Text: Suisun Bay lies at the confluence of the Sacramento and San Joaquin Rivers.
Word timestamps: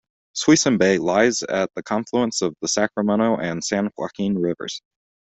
Suisun 0.35 0.79
Bay 0.79 0.97
lies 0.97 1.43
at 1.43 1.69
the 1.75 1.83
confluence 1.83 2.41
of 2.41 2.55
the 2.59 2.67
Sacramento 2.67 3.37
and 3.37 3.63
San 3.63 3.91
Joaquin 3.95 4.33
Rivers. 4.35 4.81